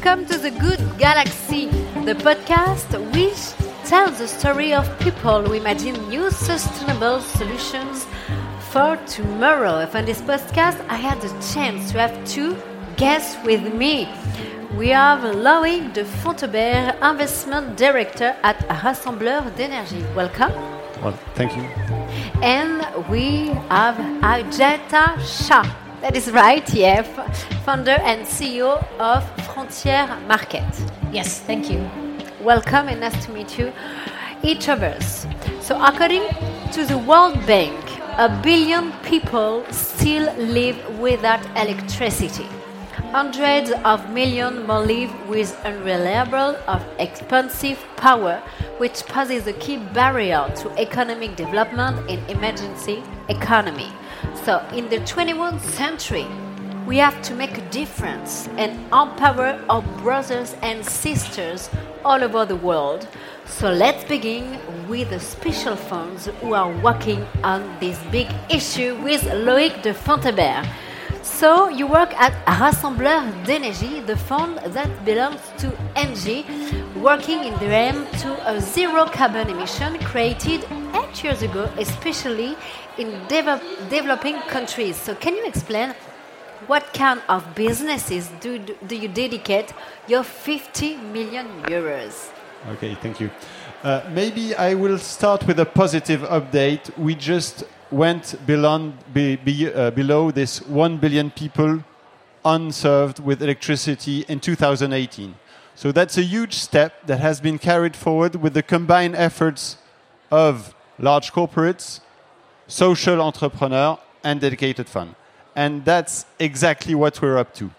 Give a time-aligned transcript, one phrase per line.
[0.00, 1.66] Welcome to the Good Galaxy,
[2.06, 3.34] the podcast which
[3.84, 8.06] tells the story of people who imagine new sustainable solutions
[8.70, 9.84] for tomorrow.
[9.86, 12.56] For this podcast, I had the chance to have two
[12.96, 14.08] guests with me.
[14.76, 20.06] We have Loïc de Fontaubert, Investment Director at Rassembleurs d'Energies.
[20.14, 20.52] Welcome.
[21.02, 21.62] Well, thank you.
[22.40, 25.87] And we have Ajaita Shah.
[26.00, 27.02] That is right, yeah.
[27.64, 30.64] Founder and CEO of Frontier Market.
[31.10, 31.90] Yes, thank you.
[32.40, 33.72] Welcome and nice to meet you,
[34.44, 35.26] each of us.
[35.60, 36.22] So, according
[36.70, 37.74] to the World Bank,
[38.16, 42.46] a billion people still live without electricity.
[43.10, 48.40] Hundreds of millions more live with unreliable or expensive power,
[48.76, 53.90] which poses a key barrier to economic development in emergency economy.
[54.44, 56.26] So, in the 21st century,
[56.86, 61.68] we have to make a difference and empower our brothers and sisters
[62.04, 63.06] all over the world.
[63.44, 69.22] So, let's begin with the special funds who are working on this big issue with
[69.22, 70.66] Loïc de Fontaubert.
[71.22, 76.44] So, you work at Rassembleurs d'Energies, the fund that belongs to ENGIE,
[76.96, 80.64] working in the aim to a zero carbon emission created
[81.22, 82.56] years ago, especially
[82.96, 84.96] in develop, developing countries.
[84.96, 85.94] So, can you explain
[86.66, 89.72] what kind of businesses do, do you dedicate
[90.06, 92.30] your 50 million euros?
[92.72, 93.30] Okay, thank you.
[93.82, 96.96] Uh, maybe I will start with a positive update.
[96.98, 101.84] We just went beyond, be, be, uh, below this 1 billion people
[102.44, 105.34] unserved with electricity in 2018.
[105.74, 109.76] So that's a huge step that has been carried forward with the combined efforts
[110.30, 112.00] of large corporates,
[112.66, 115.14] social entrepreneur, and dedicated fund.
[115.54, 117.70] And that's exactly what we're up to.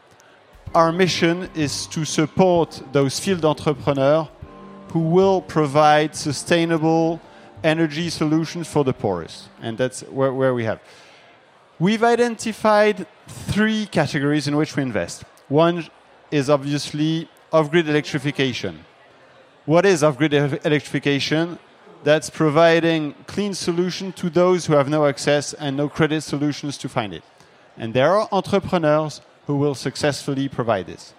[0.74, 4.28] Our mission is to support those field entrepreneurs
[4.90, 7.20] who will provide sustainable
[7.64, 9.50] energy solutions for the poorest.
[9.62, 10.80] And that's where, where we have.
[11.80, 15.24] We've identified three categories in which we invest.
[15.48, 15.88] One
[16.32, 18.86] is obviously off grid electrification.
[19.66, 21.58] What is off grid electrification?
[22.04, 26.90] That's providing clean solution to those who have no access and no credit solutions to
[26.90, 27.24] find it.
[27.78, 31.14] And there are entrepreneurs who will successfully provide this.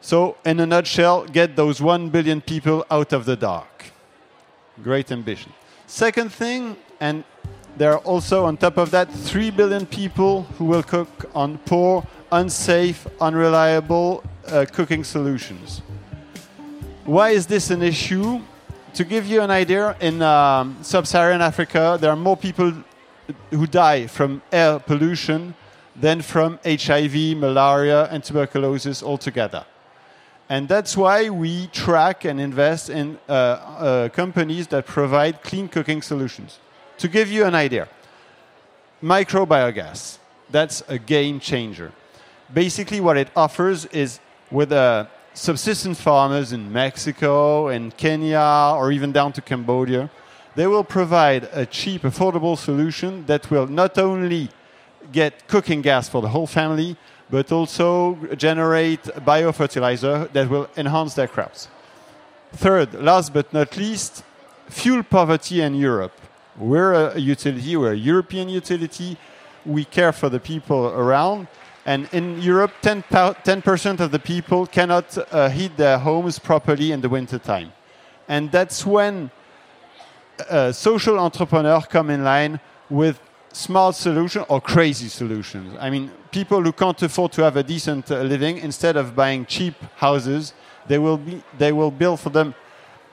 [0.00, 3.92] So, in a nutshell, get those 1 billion people out of the dark.
[4.82, 5.52] Great ambition.
[5.86, 7.22] Second thing, and
[7.76, 12.06] there are also on top of that 3 billion people who will cook on poor,
[12.32, 15.82] unsafe, unreliable uh, cooking solutions.
[17.04, 18.40] Why is this an issue?
[18.94, 22.72] To give you an idea, in um, sub Saharan Africa, there are more people
[23.50, 25.54] who die from air pollution
[25.94, 29.64] than from HIV, malaria, and tuberculosis altogether.
[30.48, 36.02] And that's why we track and invest in uh, uh, companies that provide clean cooking
[36.02, 36.58] solutions.
[36.98, 37.88] To give you an idea,
[39.00, 40.18] microbiogas,
[40.50, 41.92] that's a game changer.
[42.52, 44.18] Basically, what it offers is
[44.50, 50.10] with uh, subsistence farmers in Mexico and Kenya or even down to Cambodia,
[50.54, 54.50] they will provide a cheap, affordable solution that will not only
[55.12, 56.96] get cooking gas for the whole family,
[57.30, 61.68] but also generate biofertilizer that will enhance their crops.
[62.52, 64.24] Third, last but not least,
[64.68, 66.20] fuel poverty in Europe.
[66.56, 69.16] We're a utility, we're a European utility.
[69.64, 71.46] We care for the people around.
[71.86, 77.08] And in Europe, 10%, of the people cannot uh, heat their homes properly in the
[77.08, 77.72] wintertime.
[78.28, 79.30] And that's when
[80.48, 83.20] uh, social entrepreneurs come in line with
[83.52, 85.76] smart solutions or crazy solutions.
[85.80, 89.46] I mean, people who can't afford to have a decent uh, living, instead of buying
[89.46, 90.52] cheap houses,
[90.86, 92.54] they will, be, they will build for them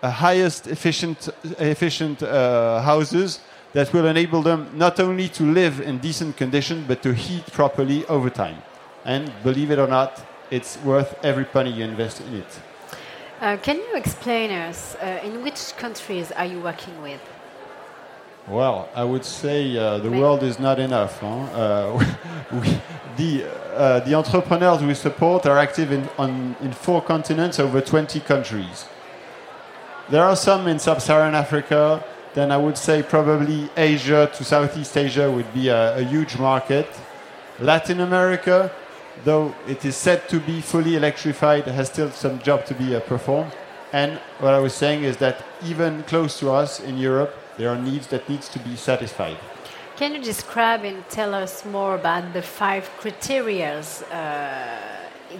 [0.01, 1.29] a highest efficient,
[1.59, 3.39] efficient uh, houses
[3.77, 8.03] that will enable them not only to live in decent conditions, but to heat properly
[8.07, 8.57] over time.
[9.05, 10.19] And believe it or not,
[10.49, 12.59] it's worth every penny you invest in it.
[13.39, 17.21] Uh, can you explain us uh, in which countries are you working with?
[18.47, 21.19] Well, I would say uh, the world is not enough.
[21.19, 21.27] Huh?
[21.27, 22.15] Uh,
[22.59, 22.81] we,
[23.15, 23.45] the,
[23.75, 28.85] uh, the entrepreneurs we support are active in, on, in four continents over 20 countries.
[30.09, 32.03] There are some in sub Saharan Africa,
[32.37, 36.87] then I would say probably Asia to Southeast Asia would be a, a huge market.
[37.59, 38.71] Latin America,
[39.23, 42.99] though it is said to be fully electrified, has still some job to be uh,
[42.99, 43.53] performed.
[43.91, 47.81] And what I was saying is that even close to us in Europe, there are
[47.89, 49.37] needs that needs to be satisfied.
[49.95, 54.77] Can you describe and tell us more about the five criteria uh,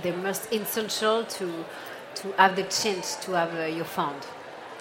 [0.01, 1.47] the most essential to
[2.15, 4.17] to have the chance to have uh, your fund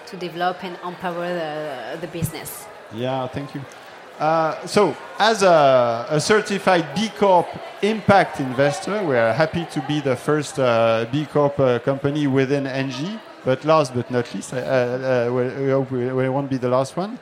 [0.07, 2.65] to develop and empower the, the business.
[2.93, 3.61] Yeah, thank you.
[4.19, 7.47] Uh, so, as a, a, certified B Corp
[7.83, 12.63] impact investor, we are happy to be the first uh, B Corp uh, company within
[12.63, 13.19] Engie.
[13.45, 16.97] But last but not least, uh, uh, we, hope we, we, won't be the last
[16.97, 17.19] one.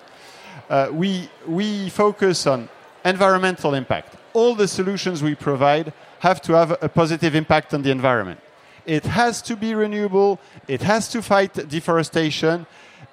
[0.69, 2.69] Uh, we, we focus on
[3.03, 4.15] environmental impact.
[4.33, 8.39] All the solutions we provide have to have a positive impact on the environment.
[8.85, 12.65] It has to be renewable, it has to fight deforestation,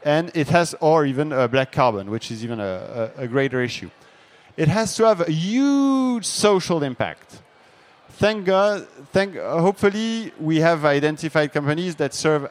[0.04, 3.62] and it has, or even uh, black carbon, which is even a, a, a greater
[3.62, 3.90] issue.
[4.56, 7.40] It has to have a huge social impact.
[8.10, 12.50] Thank God, thank, hopefully, we have identified companies that serve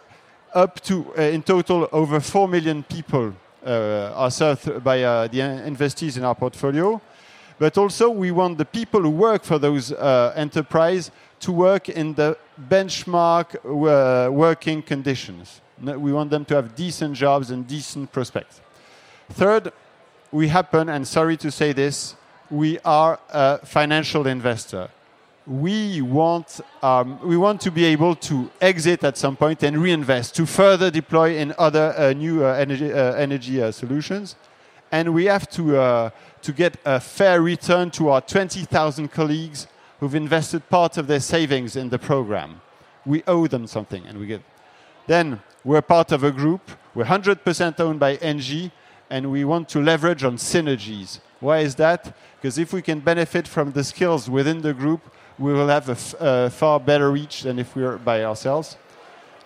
[0.54, 3.34] up to, uh, in total, over 4 million people
[3.66, 7.00] uh, are served by uh, the investees in our portfolio.
[7.62, 11.12] But also, we want the people who work for those uh, enterprise
[11.42, 12.36] to work in the
[12.68, 13.64] benchmark
[14.32, 15.62] working conditions.
[15.80, 18.62] We want them to have decent jobs and decent prospects.
[19.30, 19.72] Third,
[20.32, 22.16] we happen, and sorry to say this,
[22.50, 24.90] we are a financial investor.
[25.46, 30.34] We want, um, we want to be able to exit at some point and reinvest
[30.38, 34.36] to further deploy in other uh, new uh, energy, uh, energy uh, solutions.
[34.92, 36.10] And we have to, uh,
[36.42, 39.68] to get a fair return to our 20,000 colleagues
[40.00, 42.62] who've invested part of their savings in the program.
[43.06, 44.42] We owe them something, and we get.
[45.08, 46.62] Then we're part of a group.
[46.94, 48.72] We're 100% owned by Engie,
[49.10, 51.20] and we want to leverage on synergies.
[51.40, 52.16] Why is that?
[52.36, 55.02] Because if we can benefit from the skills within the group,
[55.38, 58.78] we will have a, far better reach than if we are by ourselves.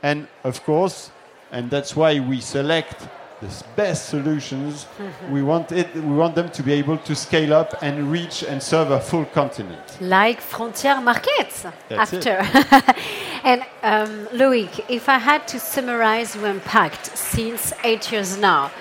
[0.03, 1.11] And of course,
[1.51, 3.07] and that's why we select
[3.41, 4.87] the best solutions.
[5.29, 5.93] We want it.
[5.95, 9.25] We want them to be able to scale up and reach and serve a full
[9.25, 9.97] continent.
[9.99, 11.65] Like frontier markets.
[11.89, 12.29] That's after.
[13.43, 18.71] and um, Loic, if I had to summarize your impact since eight years now,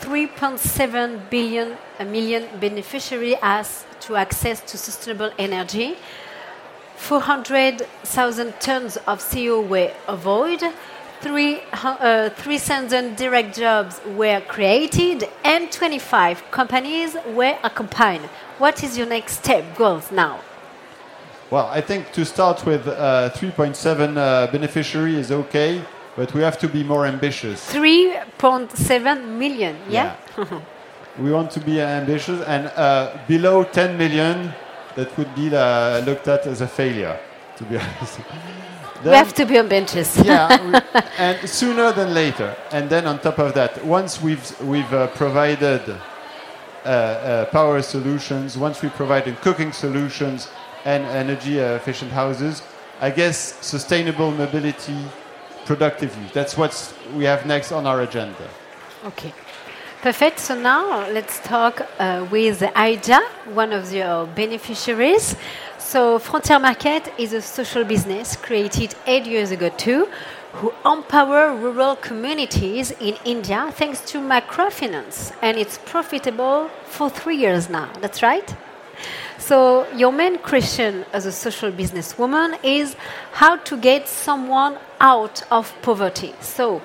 [0.00, 5.96] 3.7 billion a million beneficiary has to access to sustainable energy.
[6.96, 10.72] 400,000 tons of CO were avoided
[11.24, 18.28] three, uh, 3,000 direct jobs were created and 25 companies were accompanied.
[18.58, 20.40] What is your next step, goals now?
[21.50, 25.82] Well, I think to start with uh, 3.7 uh, beneficiary is okay,
[26.14, 27.72] but we have to be more ambitious.
[27.72, 30.16] 3.7 million, yeah?
[30.36, 30.60] yeah.
[31.18, 34.52] we want to be ambitious, and uh, below 10 million,
[34.94, 37.18] that would be uh, looked at as a failure,
[37.56, 38.20] to be honest.
[39.02, 40.16] Then, we have to be ambitious.
[40.24, 40.80] yeah,
[41.18, 42.56] and sooner than later.
[42.70, 48.56] And then on top of that, once we've we've uh, provided uh, uh, power solutions,
[48.56, 50.48] once we provided cooking solutions
[50.84, 52.62] and energy uh, efficient houses,
[53.00, 54.96] I guess sustainable mobility,
[55.66, 56.32] productive use.
[56.32, 56.72] That's what
[57.16, 58.48] we have next on our agenda.
[59.04, 59.32] Okay.
[60.02, 60.38] Perfect.
[60.38, 63.20] So now let's talk uh, with Aida,
[63.54, 65.34] one of your beneficiaries.
[65.84, 70.08] So Frontier Market is a social business created eight years ago too,
[70.54, 77.68] who empower rural communities in India thanks to microfinance, and it's profitable for three years
[77.68, 77.92] now.
[78.00, 78.56] That's right.
[79.38, 82.96] So your main question as a social businesswoman is
[83.32, 86.34] how to get someone out of poverty.
[86.40, 86.80] So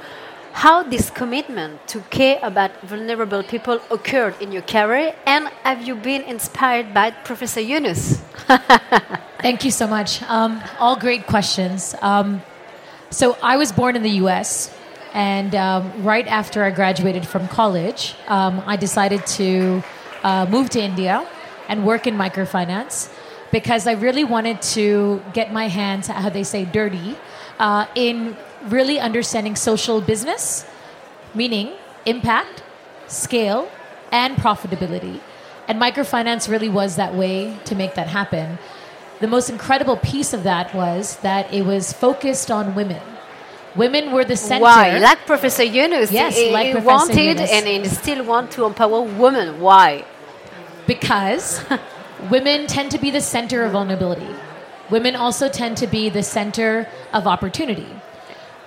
[0.60, 5.96] how this commitment to care about vulnerable people occurred in your career, and have you
[5.96, 8.18] been inspired by Professor Yunus?
[9.42, 10.22] Thank you so much.
[10.24, 11.96] Um, all great questions.
[12.02, 12.42] Um,
[13.10, 14.76] so, I was born in the US,
[15.14, 19.82] and um, right after I graduated from college, um, I decided to
[20.24, 21.26] uh, move to India
[21.70, 23.10] and work in microfinance
[23.50, 27.16] because I really wanted to get my hands, how they say, dirty
[27.60, 28.36] uh, in
[28.68, 30.66] really understanding social business,
[31.34, 31.74] meaning
[32.06, 32.64] impact,
[33.08, 33.70] scale,
[34.12, 35.20] and profitability.
[35.68, 38.58] And microfinance really was that way to make that happen.
[39.20, 43.02] The most incredible piece of that was that it was focused on women.
[43.76, 44.64] Women were the center.
[44.64, 44.98] Why?
[44.98, 46.12] Like Professor Yunus.
[46.12, 47.52] Yes, he, like he Professor wanted Yunus.
[47.52, 49.60] and he still want to empower women.
[49.60, 50.06] Why?
[50.88, 51.64] Because
[52.32, 54.34] women tend to be the center of vulnerability.
[54.90, 57.86] Women also tend to be the center of opportunity.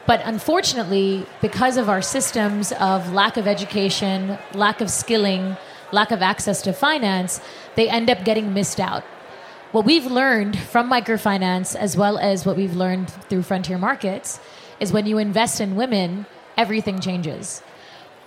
[0.07, 5.57] But unfortunately, because of our systems of lack of education, lack of skilling,
[5.93, 7.41] lack of access to finance,
[7.77, 9.05] they end up getting missed out.
[9.71, 14.41] What we've learned from microfinance, as well as what we've learned through frontier markets,
[14.81, 17.63] is when you invest in women, everything changes.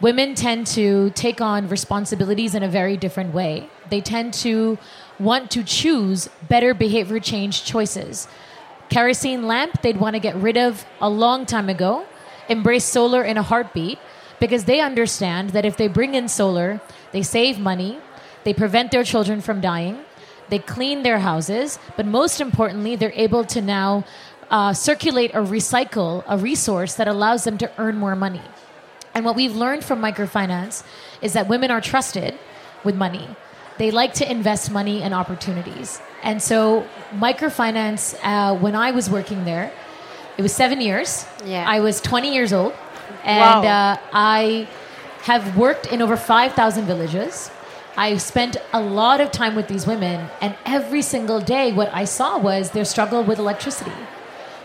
[0.02, 3.70] Women tend to take on responsibilities in a very different way.
[3.90, 4.78] They tend to
[5.20, 8.28] want to choose better behavior change choices
[8.90, 12.06] Kerosene lamp, they'd want to get rid of a long time ago.
[12.50, 14.00] Embrace solar in a heartbeat
[14.40, 18.00] because they understand that if they bring in solar, they save money,
[18.44, 20.00] they prevent their children from dying,
[20.50, 24.06] they clean their houses, but most importantly, they're able to now
[24.52, 28.42] uh, circulate or recycle a resource that allows them to earn more money.
[29.16, 30.84] And what we've learned from microfinance
[31.22, 32.38] is that women are trusted
[32.84, 33.28] with money.
[33.78, 36.00] They like to invest money in opportunities.
[36.26, 39.72] And so, microfinance, uh, when I was working there,
[40.38, 41.26] it was seven years.
[41.46, 41.64] Yeah.
[41.68, 42.74] I was 20 years old.
[43.24, 43.94] And Wow.
[43.94, 44.68] uh, I
[45.24, 47.52] have worked in over 5,000 villages.
[47.98, 52.04] I spent a lot of time with these women, and every single day, what I
[52.06, 53.98] saw was their struggle with electricity.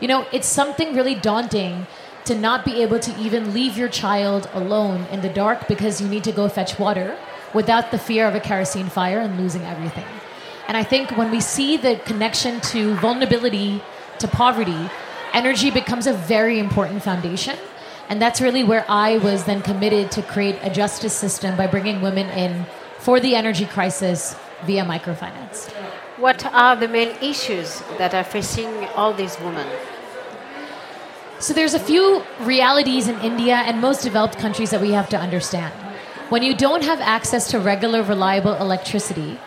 [0.00, 1.86] You know, it's something really daunting
[2.24, 6.08] to not be able to even leave your child alone in the dark because you
[6.08, 7.16] need to go fetch water
[7.54, 10.04] without the fear of a kerosene fire and losing everything.
[10.70, 13.82] And I think when we see the connection to vulnerability
[14.20, 14.88] to poverty,
[15.32, 17.58] energy becomes a very important foundation.
[18.08, 22.00] And that's really where I was then committed to create a justice system by bringing
[22.00, 22.66] women in
[23.00, 25.68] for the energy crisis via microfinance.
[26.18, 29.66] What are the main issues that are facing all these women?
[31.40, 35.18] So there's a few realities in India and most developed countries that we have to
[35.18, 35.74] understand.
[36.28, 39.40] When you don't have access to regular, reliable electricity,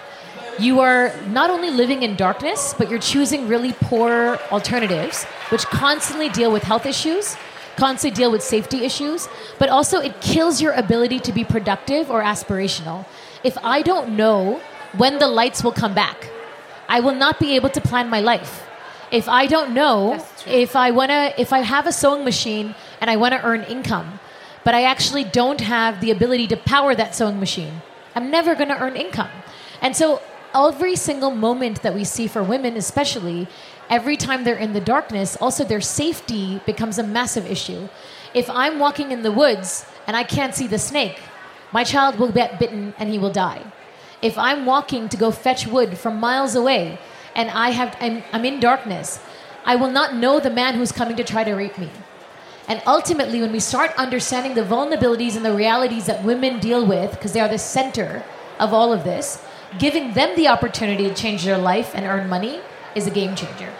[0.59, 6.29] you are not only living in darkness, but you're choosing really poor alternatives, which constantly
[6.29, 7.35] deal with health issues,
[7.75, 9.27] constantly deal with safety issues,
[9.59, 13.05] but also it kills your ability to be productive or aspirational.
[13.43, 14.61] If I don't know
[14.95, 16.29] when the lights will come back,
[16.87, 18.67] I will not be able to plan my life.
[19.11, 23.09] If I don't know if I want to if I have a sewing machine and
[23.09, 24.19] I want to earn income,
[24.63, 27.81] but I actually don't have the ability to power that sewing machine,
[28.15, 29.29] I'm never going to earn income.
[29.81, 30.21] And so
[30.55, 33.47] every single moment that we see for women especially,
[33.89, 37.89] every time they're in the darkness, also their safety becomes a massive issue.
[38.33, 41.19] If I'm walking in the woods and I can't see the snake,
[41.71, 43.63] my child will get bitten and he will die
[44.23, 46.97] if I'm walking to go fetch wood from miles away
[47.35, 49.19] and I have I'm, I'm in darkness,
[49.65, 51.89] I will not know the man who's coming to try to rape me.
[52.69, 57.11] And ultimately, when we start understanding the vulnerabilities and the realities that women deal with,
[57.11, 58.23] because they are the center
[58.57, 59.43] of all of this,
[59.79, 62.59] giving them the opportunity to change their life and earn money
[62.95, 63.71] is a game changer.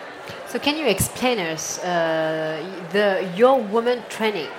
[0.48, 4.50] So, can you explain us uh, the your woman training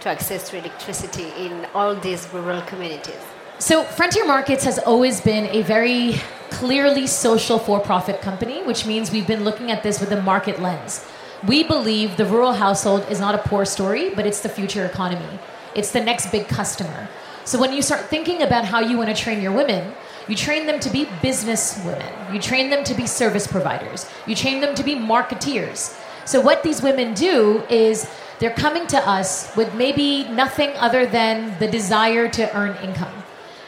[0.00, 3.22] to access to electricity in all these rural communities?
[3.58, 6.14] So, Frontier Markets has always been a very
[6.50, 10.60] clearly social for profit company, which means we've been looking at this with a market
[10.60, 11.04] lens.
[11.46, 15.38] We believe the rural household is not a poor story, but it's the future economy.
[15.74, 17.08] It's the next big customer.
[17.44, 19.92] So, when you start thinking about how you want to train your women,
[20.28, 24.34] you train them to be business women, you train them to be service providers, you
[24.34, 25.98] train them to be marketeers.
[26.26, 31.58] So, what these women do is they're coming to us with maybe nothing other than
[31.58, 33.24] the desire to earn income.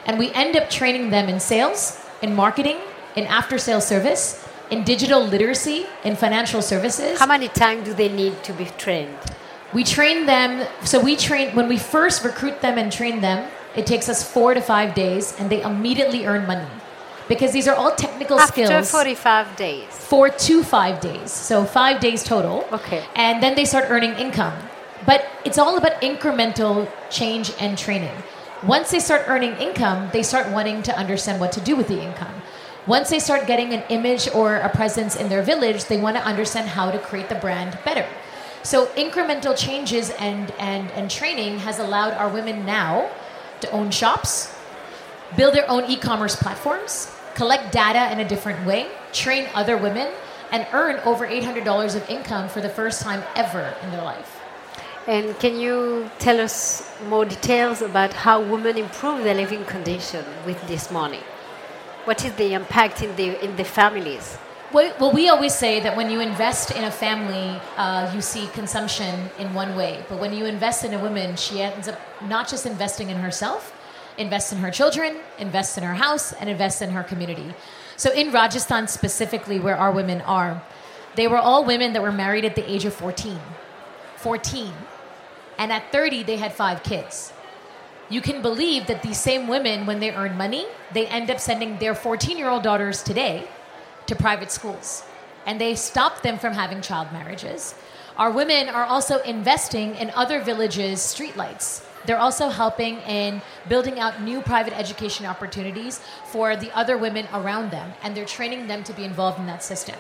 [0.07, 2.79] And we end up training them in sales, in marketing,
[3.17, 7.19] in after sales service, in digital literacy, in financial services.
[7.19, 9.17] How many times do they need to be trained?
[9.73, 13.87] We train them, so we train, when we first recruit them and train them, it
[13.87, 16.69] takes us four to five days and they immediately earn money.
[17.29, 19.87] Because these are all technical After skills 45 days.
[19.89, 21.31] four to five days.
[21.31, 22.67] So five days total.
[22.73, 23.05] Okay.
[23.15, 24.59] And then they start earning income.
[25.07, 28.15] But it's all about incremental change and training.
[28.65, 32.03] Once they start earning income, they start wanting to understand what to do with the
[32.03, 32.35] income.
[32.87, 36.23] Once they start getting an image or a presence in their village, they want to
[36.25, 38.07] understand how to create the brand better.
[38.63, 43.09] So incremental changes and, and, and training has allowed our women now
[43.61, 44.55] to own shops,
[45.37, 50.13] build their own e-commerce platforms, collect data in a different way, train other women,
[50.53, 54.41] and earn over $800 of income for the first time ever in their life.
[55.07, 60.61] And can you tell us more details about how women improve their living condition with
[60.69, 61.21] this money?
[62.05, 64.39] What is the impact in the in the families?
[64.73, 69.29] Well, we always say that when you invest in a family, uh, you see consumption
[69.37, 70.05] in one way.
[70.09, 73.75] But when you invest in a woman, she ends up not just investing in herself,
[74.17, 77.53] invests in her children, invests in her house, and invests in her community.
[77.97, 80.63] So in Rajasthan specifically, where our women are,
[81.17, 83.41] they were all women that were married at the age of 14.
[84.19, 84.73] 14.
[85.59, 87.33] And at 30, they had five kids.
[88.09, 91.79] You can believe that these same women, when they earn money, they end up sending
[91.79, 93.49] their 14 year old daughters today
[94.11, 95.05] to private schools.
[95.47, 97.75] And they stop them from having child marriages.
[98.17, 101.87] Our women are also investing in other villages' streetlights.
[102.07, 106.01] They're also helping in building out new private education opportunities
[106.33, 109.63] for the other women around them, and they're training them to be involved in that
[109.63, 109.97] system.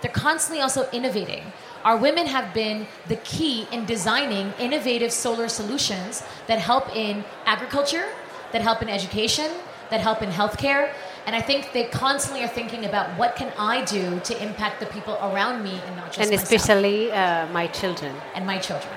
[0.00, 1.44] they're constantly also innovating.
[1.84, 8.06] Our women have been the key in designing innovative solar solutions that help in agriculture,
[8.52, 9.50] that help in education,
[9.90, 10.92] that help in healthcare.
[11.26, 14.86] And I think they constantly are thinking about what can I do to impact the
[14.86, 18.14] people around me and not just and myself especially uh, my children.
[18.34, 18.94] and my children.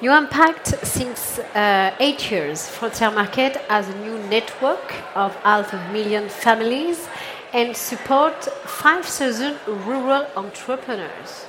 [0.00, 5.92] You impact since uh, eight years Frontier Market as a new network of half a
[5.92, 7.08] million families
[7.52, 11.47] and support 5,000 rural entrepreneurs.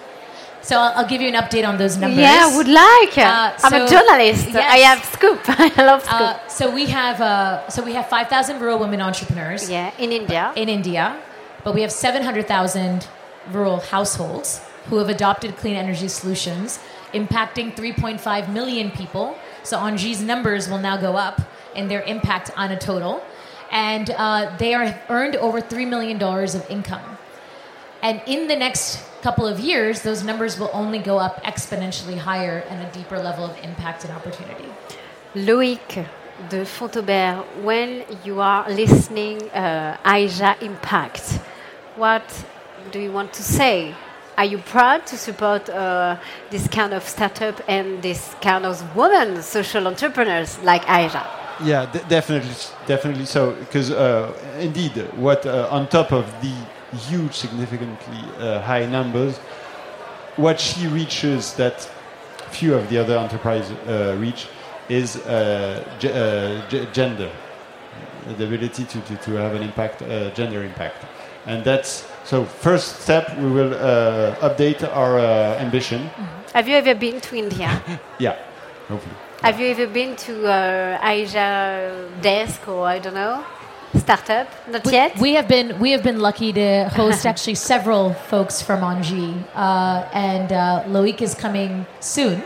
[0.62, 2.20] So I'll, I'll give you an update on those numbers.
[2.20, 3.18] Yeah, I would like.
[3.18, 4.56] Uh, I'm a so- journalist.
[4.56, 5.40] I have scoop.
[5.48, 6.22] I love scoop.
[6.22, 10.52] Uh, so we have uh, so we have 5,000 rural women entrepreneurs yeah, in India.
[10.56, 11.20] in India,
[11.64, 13.08] but we have 700,000
[13.52, 16.80] rural households who have adopted clean energy solutions,
[17.14, 19.36] impacting 3.5 million people.
[19.64, 21.42] So Engie's numbers will now go up
[21.76, 23.24] in their impact on a total,
[23.72, 27.18] and uh, they are earned over three million dollars of income.
[28.02, 32.64] And in the next couple of years, those numbers will only go up exponentially higher
[32.70, 34.66] and a deeper level of impact and opportunity.
[35.36, 36.06] Loïc
[36.50, 41.40] de Fontaubert, when you are listening uh, Asia Impact,
[41.96, 42.24] what
[42.92, 43.94] do you want to say?
[44.38, 46.16] Are you proud to support uh,
[46.50, 51.28] this kind of startup and this kind of women social entrepreneurs like Aja?
[51.62, 52.56] Yeah, de- definitely,
[52.88, 53.52] definitely so.
[53.52, 56.54] Because uh, indeed, what uh, on top of the
[56.92, 59.38] huge, significantly uh, high numbers,
[60.36, 61.90] what she reaches that
[62.52, 64.48] few of the other enterprises uh, reach
[64.90, 67.32] is uh, uh, ge- gender,
[68.38, 71.06] the ability to, to, to have an impact, uh, gender impact,
[71.46, 72.46] and that's so.
[72.46, 76.10] First step, we will uh, update our uh, ambition.
[76.54, 77.82] Have you ever been to India?
[78.20, 78.36] Yeah,
[78.88, 79.16] hopefully.
[79.42, 83.46] Have you ever been to uh, Asia desk or I don't know
[83.98, 84.48] startup?
[84.68, 85.18] Not We, yet.
[85.20, 90.08] we have been we have been lucky to host actually several folks from Engie, uh,
[90.14, 92.44] and uh, Loic is coming soon,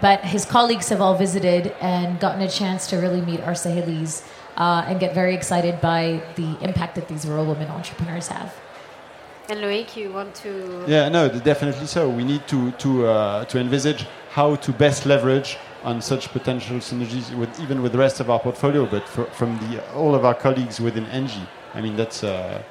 [0.00, 4.24] but his colleagues have all visited and gotten a chance to really meet our Sahelis
[4.56, 8.52] uh, and get very excited by the impact that these rural women entrepreneurs have.
[9.48, 10.84] and Loic, you want to?
[10.86, 12.08] Yeah, no, definitely so.
[12.08, 17.34] We need to to uh, to envisage how to best leverage on such potential synergies
[17.36, 20.34] with even with the rest of our portfolio, but for, from the all of our
[20.34, 21.46] colleagues within Engie.
[21.74, 22.62] I mean, that's uh,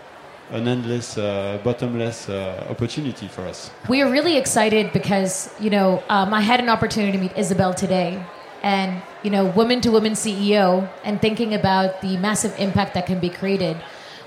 [0.52, 3.72] an endless, uh, bottomless uh, opportunity for us.
[3.88, 7.74] We are really excited because you know um, I had an opportunity to meet Isabel
[7.74, 8.24] today,
[8.62, 13.20] and you know, woman to woman CEO, and thinking about the massive impact that can
[13.20, 13.78] be created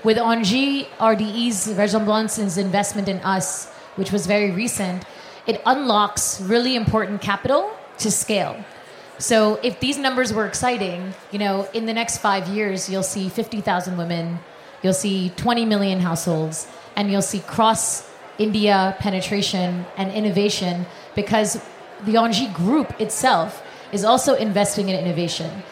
[0.03, 5.05] with Engie RDE's Resemblance's investment in us, which was very recent.
[5.47, 8.63] It unlocks really important capital to scale.
[9.23, 13.29] So if these numbers were exciting, you know, in the next five years, you'll see
[13.29, 14.39] 50,000 women,
[14.81, 21.53] you'll see 20 million households, and you'll see cross India penetration and innovation because
[22.03, 25.63] the Engie group itself is also investing in innovation.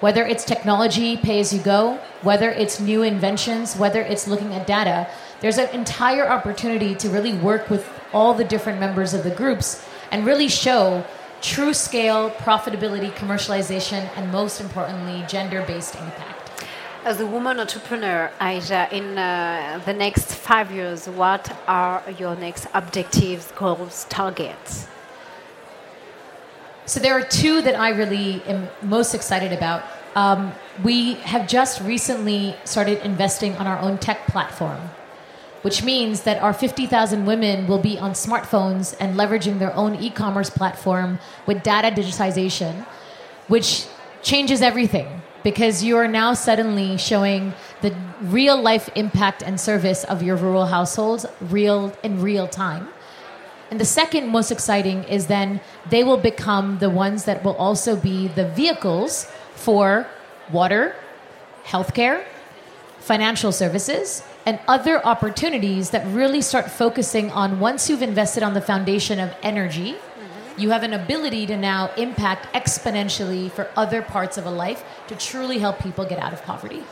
[0.00, 4.66] Whether it's technology, pay as you go, whether it's new inventions, whether it's looking at
[4.66, 5.10] data,
[5.42, 9.86] there's an entire opportunity to really work with all the different members of the groups
[10.10, 11.04] and really show
[11.44, 16.64] true scale, profitability, commercialization, and most importantly, gender based impact.
[17.04, 22.66] As a woman entrepreneur, Aja, in uh, the next five years, what are your next
[22.72, 24.88] objectives, goals, targets?
[26.86, 29.84] So there are two that I really am most excited about.
[30.14, 30.52] Um,
[30.82, 34.80] we have just recently started investing on our own tech platform,
[35.64, 40.10] which means that our 50,000 women will be on smartphones and leveraging their own e
[40.10, 42.84] commerce platform with data digitization,
[43.48, 43.86] which
[44.22, 50.22] changes everything because you are now suddenly showing the real life impact and service of
[50.22, 52.86] your rural households real in real time.
[53.70, 57.96] And the second most exciting is then they will become the ones that will also
[57.96, 60.06] be the vehicles for
[60.52, 60.94] water,
[61.64, 62.22] healthcare,
[63.00, 68.60] financial services, and other opportunities that really start focusing on once you've invested on the
[68.60, 69.96] foundation of energy,
[70.56, 75.16] you have an ability to now impact exponentially for other parts of a life to
[75.16, 76.84] truly help people get out of poverty.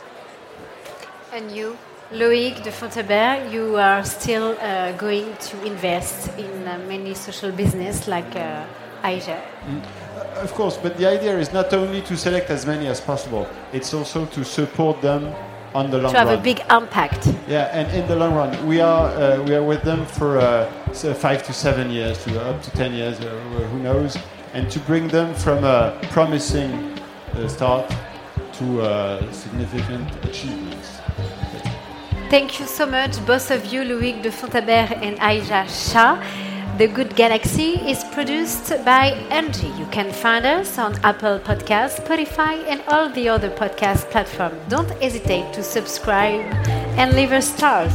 [1.31, 1.77] And you,
[2.11, 8.07] Loïc de Fontaubert, you are still uh, going to invest in uh, many social business
[8.07, 8.65] like uh,
[9.03, 9.41] Aja.
[10.35, 13.93] Of course, but the idea is not only to select as many as possible; it's
[13.93, 15.33] also to support them
[15.73, 16.39] on the long To have run.
[16.39, 17.27] a big impact.
[17.47, 20.69] Yeah, and in the long run, we are uh, we are with them for uh,
[20.93, 23.29] so five to seven years, to up to ten years, uh,
[23.71, 24.17] who knows,
[24.53, 26.71] and to bring them from a promising
[27.33, 27.85] uh, start
[28.53, 30.99] to uh, significant achievements.
[32.29, 36.17] Thank you so much, both of you, Louis de Fontaubert and Aisha Shah.
[36.75, 39.77] The Good Galaxy is produced by Engie.
[39.77, 44.55] You can find us on Apple Podcasts, Spotify, and all the other podcast platforms.
[44.69, 46.41] Don't hesitate to subscribe
[46.97, 47.93] and leave us stars.